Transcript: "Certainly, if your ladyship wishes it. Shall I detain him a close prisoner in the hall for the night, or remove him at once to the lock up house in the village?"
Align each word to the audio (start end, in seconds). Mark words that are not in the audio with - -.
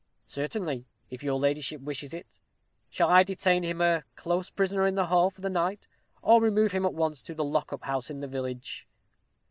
"Certainly, 0.25 0.87
if 1.11 1.21
your 1.21 1.35
ladyship 1.37 1.79
wishes 1.79 2.11
it. 2.11 2.39
Shall 2.89 3.07
I 3.11 3.21
detain 3.21 3.61
him 3.61 3.81
a 3.81 4.03
close 4.15 4.49
prisoner 4.49 4.87
in 4.87 4.95
the 4.95 5.05
hall 5.05 5.29
for 5.29 5.41
the 5.41 5.47
night, 5.51 5.87
or 6.23 6.41
remove 6.41 6.71
him 6.71 6.85
at 6.87 6.95
once 6.95 7.21
to 7.21 7.35
the 7.35 7.43
lock 7.45 7.71
up 7.71 7.83
house 7.83 8.09
in 8.09 8.19
the 8.19 8.27
village?" 8.27 8.87